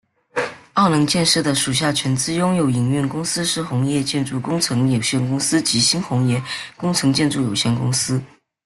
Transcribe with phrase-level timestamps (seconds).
[0.73, 6.41] 澳能建设的属下全资拥有营运公司是鸿业建筑工程有限公司及新鸿业
[6.75, 8.19] 工程建筑有限公司。